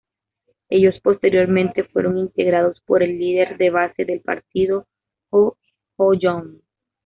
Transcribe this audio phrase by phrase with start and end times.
[0.69, 4.87] Ellos posteriormente fueron integrados por el líder de base del partido,
[5.29, 5.57] Joo
[5.97, 6.59] Ho-young.